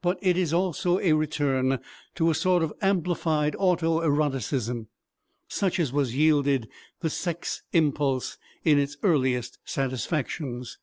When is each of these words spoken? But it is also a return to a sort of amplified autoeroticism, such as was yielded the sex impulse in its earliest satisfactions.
But 0.00 0.18
it 0.22 0.38
is 0.38 0.54
also 0.54 0.98
a 0.98 1.12
return 1.12 1.78
to 2.14 2.30
a 2.30 2.34
sort 2.34 2.62
of 2.62 2.72
amplified 2.80 3.54
autoeroticism, 3.56 4.86
such 5.46 5.78
as 5.78 5.92
was 5.92 6.14
yielded 6.16 6.70
the 7.00 7.10
sex 7.10 7.64
impulse 7.74 8.38
in 8.64 8.78
its 8.78 8.96
earliest 9.02 9.58
satisfactions. 9.66 10.78